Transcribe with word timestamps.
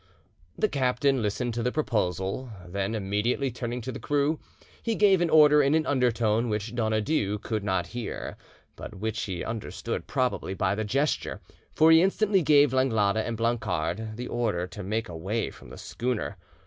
The 0.57 0.67
captain 0.67 1.21
listened 1.21 1.53
to 1.53 1.61
the 1.61 1.71
proposal; 1.71 2.49
then 2.67 2.95
immediately 2.95 3.51
turning 3.51 3.81
to 3.81 3.91
the 3.91 3.99
crew, 3.99 4.39
he 4.81 4.95
gave 4.95 5.21
an 5.21 5.29
order 5.29 5.61
in 5.61 5.75
an 5.75 5.85
undertone 5.85 6.49
which 6.49 6.73
Donadieu 6.73 7.37
could 7.37 7.63
not 7.63 7.85
hear, 7.85 8.35
but 8.75 8.95
which 8.95 9.21
he 9.25 9.43
understood 9.43 10.07
probably 10.07 10.55
by 10.55 10.73
the 10.73 10.83
gesture, 10.83 11.39
for 11.75 11.91
he 11.91 12.01
instantly 12.01 12.41
gave 12.41 12.73
Langlade 12.73 13.17
and 13.17 13.37
Blancard 13.37 14.15
the 14.15 14.27
order 14.27 14.65
to 14.65 14.81
make 14.81 15.07
away 15.07 15.51
from 15.51 15.69
the 15.69 15.77
schooner. 15.77 16.35